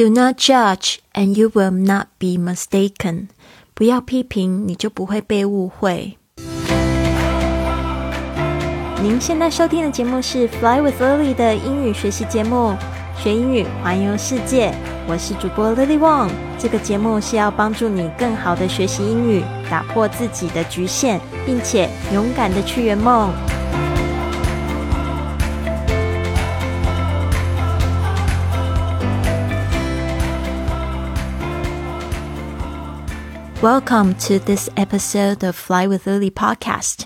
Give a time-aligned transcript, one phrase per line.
[0.00, 3.28] Do not judge, and you will not be mistaken.
[3.74, 6.16] 不要批评，你就不会被误会。
[9.02, 12.74] 您现在收听的节目是《Fly with Lily》的英语学习节目，
[13.22, 14.72] 学英语环游世界。
[15.06, 16.30] 我是主播 Lily Wong。
[16.58, 23.30] 这个节目是要帮助你更好的学习英语，打破自己的局限，并且勇敢的去圆梦。
[33.62, 37.00] Welcome to this episode of Fly with Lily podcast。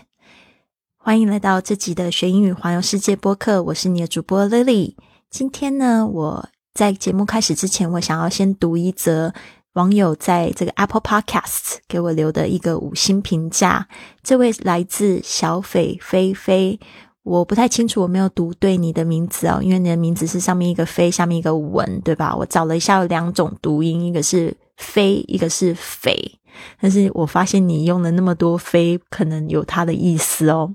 [0.96, 4.94] 欢迎来到这集的学英语环游世界播客，我是你的主播 Lily。
[5.28, 9.34] 今天呢，我在节目开始之前，我想要先读一则
[9.72, 13.88] 网友在这个 Apple Podcast 给我留的一个五星评价。
[14.22, 16.78] 这位来自小斐菲菲。
[17.24, 22.36] 我不太清楚，我没有读对你的名字哦，因为你的名字是上面一个飞，下面一个文，对吧？
[22.36, 26.38] 我找了一下，有两种读音，一个是飞，一个是斐。
[26.80, 30.74] 但是我发现你用了那么多飞，可能有它的意思哦。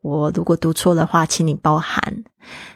[0.00, 2.24] 我如果读错的话，请你包涵。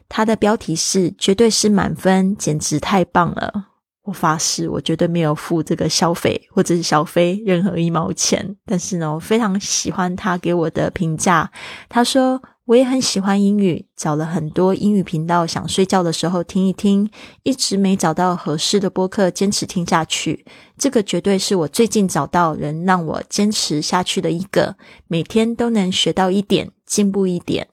[0.09, 3.67] 它的标题是“绝对是满分，简直太棒了”。
[4.05, 8.57] 我发誓，我绝对没有付这个消费或者是小费任何一毛钱。
[8.65, 11.51] 但是呢，我非常喜欢他给我的评价。
[11.89, 12.41] 他说。
[12.69, 17.11] 我也很喜欢英语，找了很多英语频道，想睡觉的时候听一听，
[17.43, 20.45] 一直没找到合适的播客，坚持听下去。
[20.77, 27.69] 这个绝对是我最近找到人让我坚持下去的一个，每天都能学到一点，进步一点。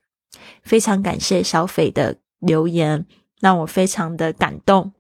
[0.64, 3.06] 非常感谢小斐的留言，
[3.42, 4.94] 让我非常的感动。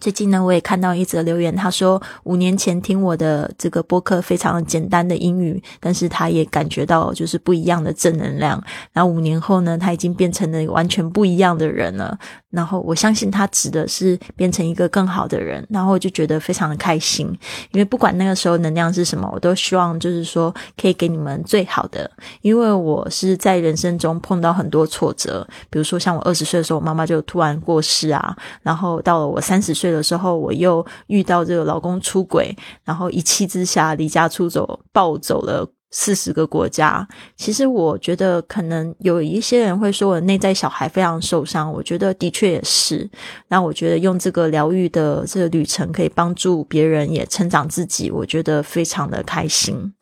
[0.00, 8.62] 最近呢，我也看到一则留言，他说五年前听我的这个播客非常简单的英语，但是他也感觉到就是不一样的正能量。
[8.92, 12.18] 然后五年后呢，他已经变成了完全不一样的人了。
[12.50, 15.66] 然后我相信他指的是变成一个更好的人。
[15.68, 17.26] 然后我就觉得非常的开心，
[17.72, 22.10] 因为不管那个时候能量是什么，我都希望就是说可以给你们最好的。
[22.42, 29.85] 因为我是在人生中碰到很多挫折，比如说像我二十岁的时候，我妈妈就突然过世啊，然后到了我三十岁。
[29.90, 37.06] 的时候，我又遇到这个老公出轨，然后一气之下离家出走，暴走了四十个国家。
[37.36, 43.08] 其实我觉得，可能有一些人会说我内在小孩非常受伤，我觉得的确也是。
[43.48, 49.94] 那我觉得用这个疗愈的这个旅程，可以帮助别人也成长自己，我觉得非常的开心。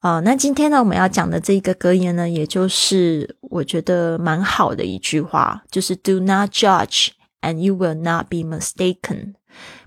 [0.00, 7.08] 啊，那今天呢，我们要讲的这一个格言呢，也就是我觉得蛮好的一句话，就是 “Do not judge”。
[7.40, 9.34] And you will not be mistaken。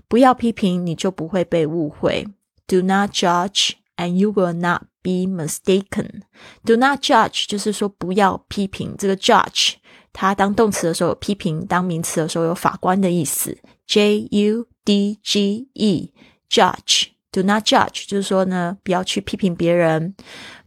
[0.08, 2.26] 不要批评，你就不会被误会。
[2.66, 6.22] Do not judge, and you will not be mistaken.
[6.64, 8.94] Do not judge 就是说不要批评。
[8.96, 9.74] 这个 judge
[10.12, 13.58] 它当动词的时候有批评，当名词的时候有法官的意思。
[13.86, 16.12] J U D G E
[16.48, 17.08] judge。
[17.30, 20.14] Do not judge 就是说呢，不要去批评别人。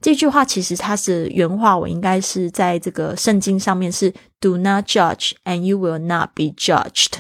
[0.02, 4.12] 这句话其实它是原话，我应该是在这个圣经上面是
[4.46, 7.14] Do not judge, and you will not be judged。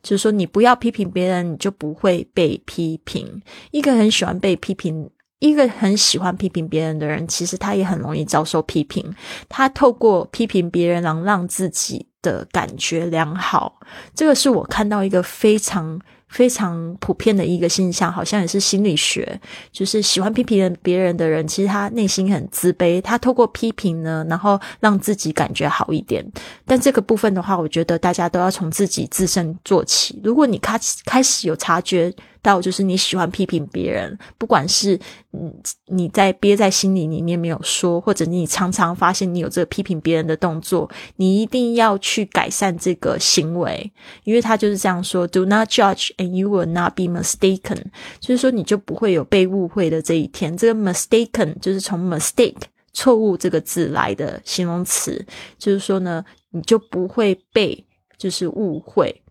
[0.00, 3.42] 就是说，你不要批评别人，你就不会被批评。
[3.72, 9.12] 一个很喜欢被批评，一个很喜欢批评别人的人，其实他也很容易遭受批评。
[9.48, 13.80] 他透过批评别人，能让自己的感觉良好。
[14.14, 16.00] 这个是我看到一个非常。
[16.28, 19.40] 非常普遍的一个现象，好像也是心理学，
[19.72, 23.00] 就是喜欢批评别人的人，其实他内心很自卑。
[23.00, 26.24] 他透过批评呢，然后让自己感觉好一点。
[26.64, 30.20] 但这个部分的话，我觉得大家都要从自己自身做起。
[30.22, 32.14] 如果你开开始有察觉。
[32.42, 34.98] 到就是你喜欢批评别人，不管是
[35.32, 35.52] 嗯
[35.86, 43.92] 你在憋在心里里面没有说，或者你常常发现你有这个批评别人的动作，你一定要去改善这个行为，
[44.24, 47.82] 因为他就是这样说：Do not judge, and you will not be mistaken。
[48.20, 50.56] 就是说你就不会有被误会的这一天。
[50.56, 52.62] 这个 mistaken 就是从 mistake
[52.92, 55.24] 错误这个字来的形容词，
[55.58, 57.84] 就是说呢，你就不会被
[58.16, 59.22] 就是误会。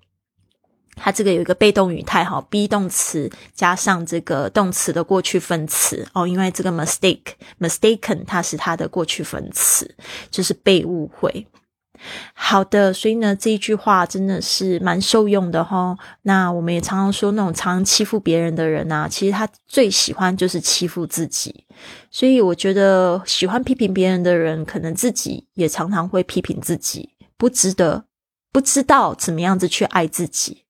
[0.97, 9.95] 它这个有一个被动语态哈，be 动词加上这个动词的过去分词哦，因为这个 mistake，mistaken 它是它的过去分词，
[10.29, 11.47] 就是被误会。
[12.35, 15.97] 好的，所以呢这一句话真的是蛮受用的哈。
[16.21, 21.65] 那我们也常常说，那种常欺负别人的人呐，其实他最喜欢就是欺负自己。
[22.11, 28.05] 所以我觉得喜欢批评别人的人，可能自己也常常会批评自己，不值得，
[28.51, 30.65] 不知道怎么样子去爱自己。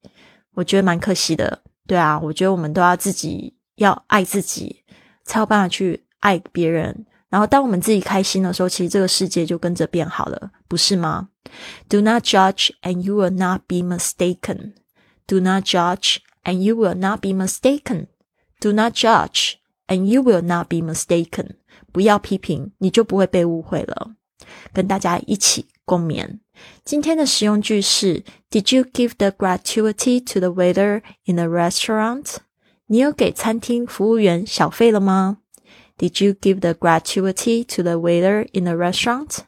[0.57, 4.83] 我觉得蛮可惜的，对啊，我觉得我们都要自己要爱自己，
[5.23, 7.05] 才有办法去爱别人。
[7.29, 11.29] 然后，当我们自己开心的时候，其实这个世界就跟着变好了，不是吗
[11.87, 14.73] ？Do not judge, and you will not be mistaken.
[15.27, 18.07] Do not judge, and you will not be mistaken.
[18.59, 21.57] Do not judge, and you will not be mistaken.
[21.91, 24.15] 不要批评，你就不会被误会了。
[24.73, 26.38] 跟大家一起共勉。
[26.84, 32.36] 今天的实用句是：Did you give the gratuity to the waiter in the restaurant？
[32.86, 35.38] 你有给餐厅服务员小费了吗？
[35.98, 39.38] Did you give the gratuity to the waiter in the restaurant？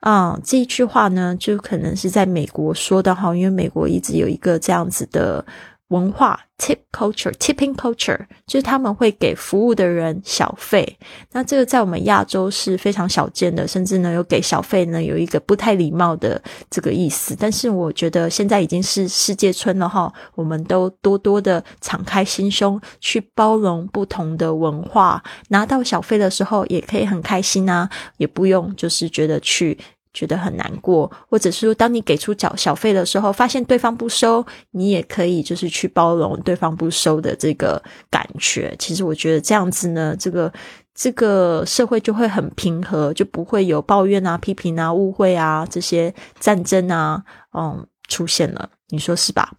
[0.00, 5.44] 啊，这一句话呢，就可能是在美国说的哈，因为美国一直有一个这样子的。
[5.89, 10.97] 文化 tip culture tipping culture 就是他们会给服务的人小费，
[11.31, 17.35] 那这个在我们亚洲是非常少见的，甚至呢有给小费呢有一个不太礼貌的这个意思。
[17.39, 29.77] 但是我觉得现在已经是世界村了哈，我们都多多的敞开心胸去包容不同的文化，拿到小费的时候也可以很开心啊，也不用就是觉得去。
[30.17, 37.79] 觉得很难过，或者是说，当你给出小小费的时候，发现对方不收，你也可以就是去包容对方不收的这个
[38.09, 38.75] 感觉。
[38.79, 40.51] 其实我觉得这样子呢，这个
[40.95, 47.23] 这个社会就会很平和，就不会有抱怨啊、批评啊、误会啊这些战争啊，
[47.53, 48.71] 嗯，出现了。
[48.89, 49.53] 你说是吧？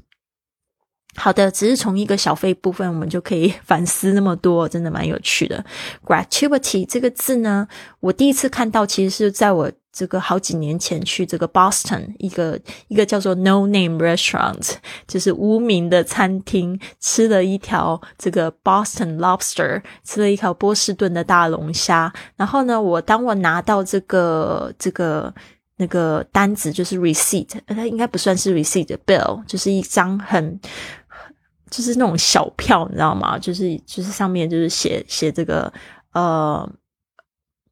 [1.16, 5.64] 好的，只是从一个小费部分，我们就可以 反思那么多，真的蛮有趣的。
[6.04, 7.66] gratuity 这个字呢，
[8.00, 14.74] 我第一次看到，其实是在我这个好几年前去这个 Boston 一个一个叫做 No Name Restaurant，
[15.06, 22.12] 就是无名的餐厅，吃了一条这个 Boston Lobster，吃了一条波士顿的大龙虾。
[22.36, 25.34] 然后呢，我当我拿到这个这个
[25.76, 30.60] 那个单子，就是 receipt，它应该不算是 receipt，bill，就是一张很。
[31.70, 33.38] 就是那种小票，你知道吗？
[33.38, 35.70] 就是就是上面就是写写这个
[36.14, 36.66] 呃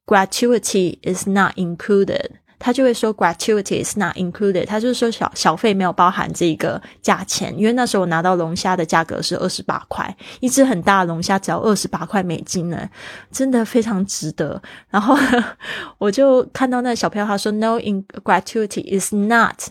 [0.07, 2.25] ，gratuity is not included，
[2.57, 12.89] 他就会说 gratuity is not included，他就是说小小费没有包含这个价钱，因为那时候我拿到龙虾的价格是二十八块，一只很大的龙虾只要二十八块美金呢，
[13.31, 14.59] 真的非常值得。
[14.89, 15.15] 然后
[15.99, 19.69] 我就看到那小票，他说 no in gratuity is not。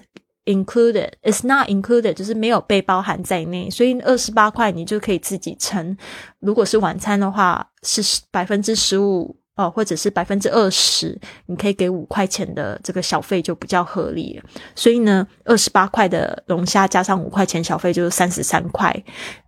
[0.48, 5.96] Included it's not included，就是没有被包含在内，所以二十八块你就可以自己乘。
[6.38, 9.36] 如果是晚餐的话，是百分之十五。
[9.56, 14.40] 哦，或者是百分之二十，你可以给五块钱的这个小费就比较合理。
[14.74, 18.94] 所以呢，二十八块的龙虾加上五块钱小费就是三十三块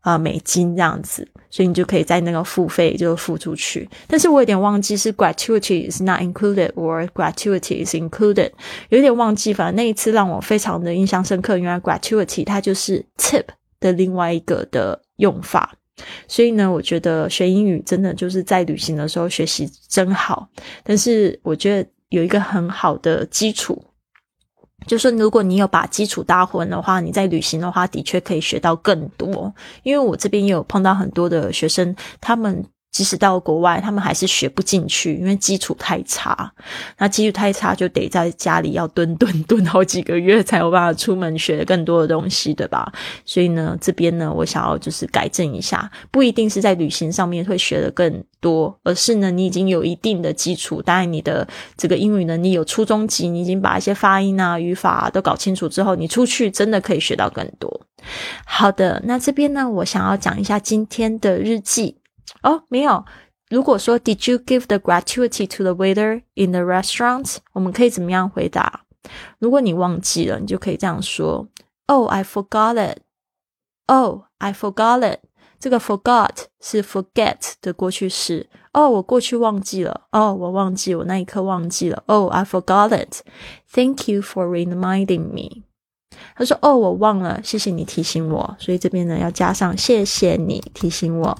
[0.00, 3.86] 啊美金这样子，所以你就可以在那个付费就付出去。
[4.06, 8.50] 但是我有点忘记是 gratuity is not included or gratuity is included，
[8.88, 9.52] 有点忘记。
[9.52, 13.44] 反正那一次让我非常的印象深刻，原来 gratuity 它就是 tip
[13.78, 15.74] 的另外一个的用法。
[16.26, 20.48] 所以呢，我觉得学英语真的就是在旅行的时候学习真好。
[20.82, 23.82] 但是我觉得有一个很好的基础，
[24.86, 29.52] 就是如果你有把基础搭稳的话，你在旅行的话的确可以学到更多。
[29.82, 32.64] 因为我这边也有碰到很多的学生，他们。
[32.98, 36.52] 即使到国外，他们还是学不进去，因为基础太差。
[36.96, 42.92] 那基础太差，就得在家里要蹲蹲蹲好几个月，才有办法出门学更多的东西，对吧？
[43.24, 51.46] 所以呢，这边呢，我想要就是改正一下，不一定是在旅行上面会学的更多，而是呢，你已经有一定的基础，当然你的
[51.76, 57.80] 这个英语能力有初中级，你已经把一些发音啊、语法都搞清楚之后，你出去真的可以学到更多。
[58.44, 61.97] 好的，那这边呢，我想要讲一下今天的日记。
[62.41, 63.05] 哦，没有。
[63.49, 67.37] 如果说 Did you give the gratuity to the waiter in the restaurant？
[67.53, 68.85] 我们可以怎么样回答？
[69.39, 71.47] 如果你忘记了，你就可以这样说：
[71.87, 72.99] Oh, I forgot it.
[73.85, 75.19] Oh, I forgot it.
[75.59, 78.49] 这个 forgot 是 forget 的过去式。
[78.71, 80.07] 哦，我过去忘记了。
[80.11, 82.03] 哦，我忘记，我那一刻忘记了。
[82.07, 83.21] Oh, I forgot it.
[83.71, 85.63] Thank you for reminding me.
[86.35, 88.57] 他说：哦，我忘了，谢谢你提醒我。
[88.59, 91.37] 所以这边呢要加上谢谢你提醒我。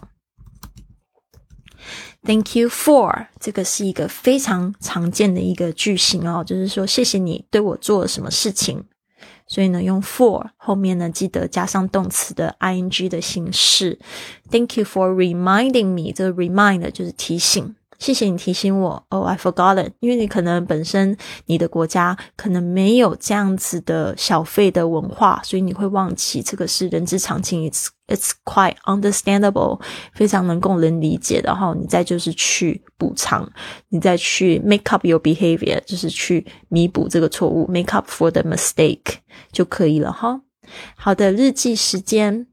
[2.29, 8.85] Thank you for 这个是一个非常常见的一个句型哦，就是说谢谢你对我做了什么事情，
[9.47, 13.99] 所以呢用 for 后面呢记得加上动词的 ing 的形式。
[14.51, 17.75] Thank you for reminding me，这个 remind 就是提醒。
[17.99, 19.93] 谢谢你提醒我，Oh, I forgot it。
[20.01, 29.83] 因为你可能本身你的国家可能没有这样子的小费的文化，所以你会忘记这个是人之常情，It's It's quite understandable，
[30.15, 31.75] 非常能够人理解的哈。
[31.79, 33.47] 你再就是去补偿，
[33.91, 39.17] 你再去 make up your behavior，就是去弥补这个错误，make up for the mistake
[39.53, 40.41] 就可以了哈。
[40.97, 42.47] 好的，日记时间。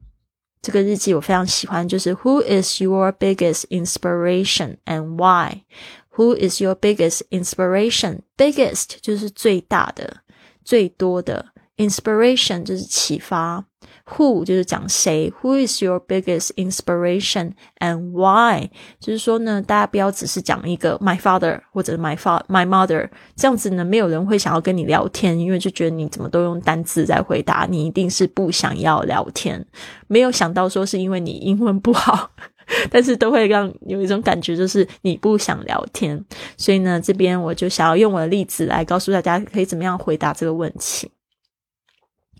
[0.65, 5.63] 这个日记我非常喜欢，就是 Who is your biggest inspiration and why?
[6.15, 8.19] Who is your biggest inspiration?
[8.37, 10.21] Biggest 就是最大的、
[10.63, 11.47] 最多的
[11.77, 13.65] inspiration 就是启发
[14.06, 18.70] ，who 就是讲谁，who is your biggest inspiration and why？
[19.00, 29.64] 就是说呢，大家不要只是讲一个 my father 或者 my father my mother，这样子呢，没有人会想要跟你聊天，因为就觉得你怎么都用单字在回答，你一定是不想要聊天。
[30.06, 32.30] 没有想到说是因为你英文不好，
[32.90, 36.24] 但是都会让有一种感觉，就是你不想聊天。
[36.56, 41.10] 所以呢，这边我就想要用我的例子来告诉大家，可以怎么样回答这个问题。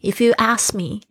[0.02, 1.02] If you ask me,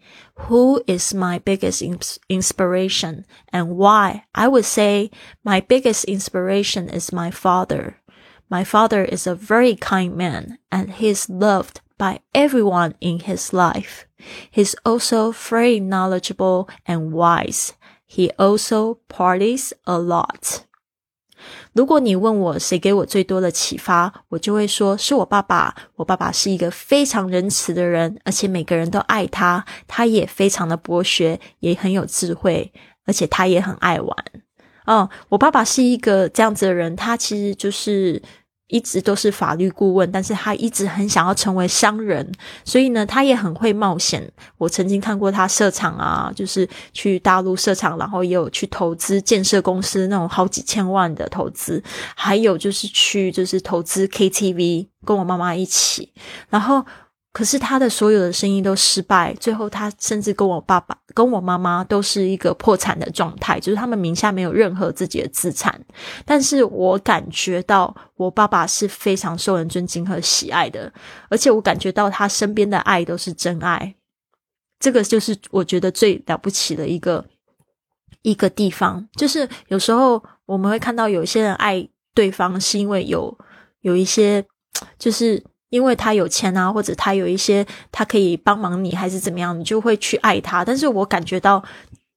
[0.48, 1.82] who is my biggest
[2.30, 5.12] inspiration and why, I would say
[5.44, 8.00] my biggest inspiration is my father.
[8.50, 13.54] My father is a very kind man and he is loved by everyone in his
[13.54, 14.06] life.
[14.52, 17.74] He's also very knowledgeable and wise.
[18.06, 20.66] He also parties a lot.
[21.74, 25.76] 如果你问我谁给我最多的启发，我就会说是我爸爸。
[25.96, 29.66] 我爸爸是一个非常仁慈的人，而且每个人都爱他。
[29.88, 32.72] 他也非常的博学，也很有智慧，
[33.06, 34.16] 而且他也很爱玩。
[34.86, 38.22] 哦，我爸爸是一个这样子的人，他其实就是。
[38.68, 42.32] 一直都是法律顾问，但是他一直很想要成为商人，
[42.64, 44.32] 所以呢，他也很会冒险。
[44.58, 51.84] 我曾经看过他设厂啊，就是去大陆设厂，然后也有去投资建设公司那种好几千万的投资，
[52.16, 56.12] 还有就是去就是投资 KTV，跟我妈妈一起，
[56.50, 56.86] 然后。
[57.36, 65.78] 可是他的所有的生意都失败，最后他甚至跟我爸爸、跟我妈妈都是一个破产的状态，就是他们名下没有任何自己的资产。
[66.24, 70.90] 但是我感觉到我爸爸是非常受人尊敬和喜爱的，
[71.30, 73.94] 而且我感觉到他身边的爱都是真爱。
[74.80, 77.26] 这个就是我觉得最了不起的一个
[78.22, 83.38] 一个地方，就是有时候我们会看到有些人爱对方是因为有
[83.82, 84.42] 有一些
[84.98, 85.44] 就是。
[85.76, 90.64] 因为他有钱啊，或者他有一些他可以帮忙你，还是怎么样，你就会去爱他。
[90.64, 91.62] 但是我感觉到，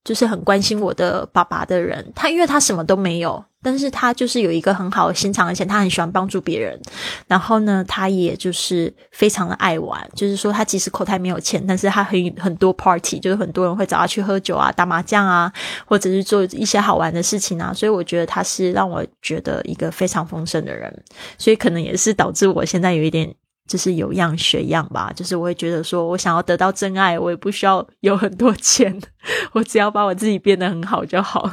[0.04, 3.44] 就是很关心我的爸爸的人，他因为他什么都没有。
[3.60, 6.80] 但是他就是有一个很好的心肠，而且他很喜欢帮助别人。
[7.26, 15.52] 然后呢，他也就是非常的爱玩，就是说他即使口袋没有钱，但是他很很多 party，就是很多人会找他去喝酒啊、打麻将啊，
[15.84, 17.74] 或者是做一些好玩的事情啊。
[17.74, 21.04] 所以我觉得他是让我觉得一个非常丰盛的人。
[21.36, 23.34] 所以可能也是导致我现在有一点
[23.68, 28.98] 就是有样学样吧，就是我会觉得说我想要得到真爱，我也不需要有很多钱，
[29.52, 31.48] 我只要把我自己变得很好就好。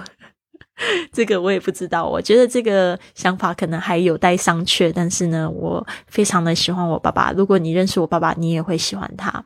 [1.14, 4.92] 这个我也不知道，我觉得这个想法可能还有待商榷。
[4.94, 7.32] 但是呢，我非常的喜欢我爸爸。
[7.32, 9.46] 如果你认识我爸爸，你也会喜欢他。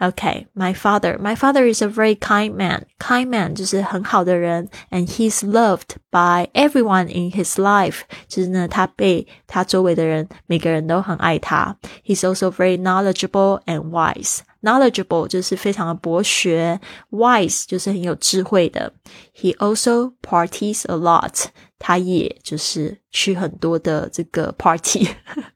[0.00, 1.18] Okay, my father.
[1.18, 2.86] My father is a very kind man.
[2.98, 8.02] Kind man 就是很好的人，and he's loved by everyone in his life.
[8.26, 11.76] 就是呢，他被他周围的人每个人都很爱他。
[12.02, 14.38] He's also very knowledgeable and wise.
[14.62, 18.94] Knowledgeable 就是非常的博学，wise 就是很有智慧的。
[19.34, 21.46] He also parties a lot.
[21.78, 25.08] 他也就是去很多的这个 party。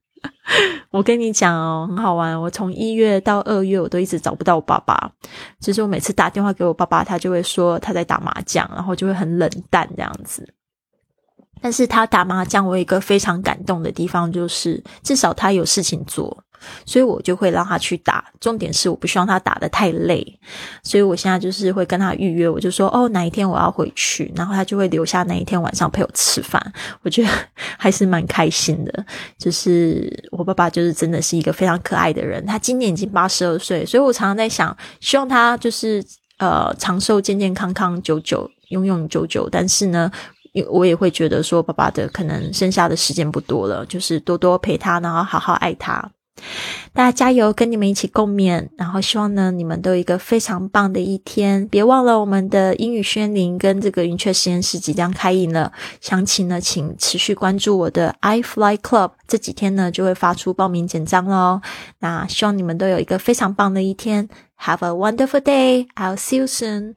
[0.91, 2.39] 我跟你讲哦，很好玩。
[2.39, 5.11] 我从一月到二月，我都一直找不到我爸爸。
[5.59, 10.53] 就是我每次打电话给我爸爸，他就会说他在打麻将，然后就会很冷淡这样子。
[11.61, 16.43] 但是他打麻将，我有一个非常感动的地方，就是至少他有事情做。
[16.85, 20.39] 所以我就会让他去打，重点是我不希望他打的太累，
[20.83, 26.61] 所以我现在就是会跟他预约，我就说哦哪一天我要回去，然后他就会留下那一天晚上陪我吃饭，
[27.01, 27.29] 我觉得
[27.77, 29.05] 还是蛮开心的。
[29.37, 36.03] 就是我爸爸就是真的是一个非常可爱的人，他今年已经八十二岁，所以我常常在想，希望他就是
[36.37, 39.49] 呃长寿、健健康康、久久、永永久久。
[39.49, 40.11] 但是呢，
[40.69, 46.11] 我也会觉得说，爸爸的可能剩下的时间不多了，就是多多陪他，然后好好爱他。
[46.93, 48.67] 大家加油，跟你们一起共勉。
[48.77, 51.67] 然后希望呢，你们都有一个非常棒的一天。
[51.67, 55.71] 别忘了我们的英语宣灵跟这个云雀实验室即将开营了。
[56.01, 59.11] 详情呢，请持续关注我的 i Fly Club。
[59.27, 61.61] 这几天呢，就会发出报名简章喽。
[61.99, 64.27] 那希望你们都有一个非常棒的一天。
[64.61, 65.87] Have a wonderful day.
[65.95, 66.95] I'll see you soon.